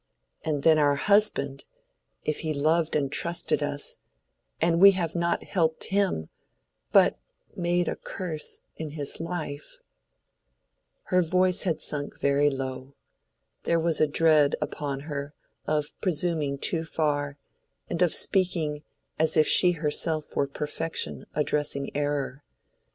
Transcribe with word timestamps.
And 0.43 0.63
then 0.63 0.79
our 0.79 0.95
husband—if 0.95 2.39
he 2.39 2.55
loved 2.55 2.95
and 2.95 3.11
trusted 3.11 3.61
us, 3.61 3.97
and 4.59 4.81
we 4.81 4.93
have 4.93 5.13
not 5.13 5.43
helped 5.43 5.83
him, 5.93 6.29
but 6.91 7.19
made 7.55 7.87
a 7.87 7.95
curse 7.95 8.61
in 8.77 8.89
his 8.97 9.19
life—" 9.19 9.77
Her 11.03 11.21
voice 11.21 11.61
had 11.69 11.83
sunk 11.83 12.19
very 12.19 12.49
low: 12.49 12.95
there 13.65 13.79
was 13.79 14.01
a 14.01 14.07
dread 14.07 14.55
upon 14.59 15.01
her 15.01 15.35
of 15.67 15.91
presuming 16.01 16.57
too 16.57 16.83
far, 16.83 17.37
and 17.87 18.01
of 18.01 18.11
speaking 18.11 18.81
as 19.19 19.37
if 19.37 19.47
she 19.47 19.73
herself 19.73 20.35
were 20.35 20.47
perfection 20.47 21.27
addressing 21.35 21.95
error. 21.95 22.43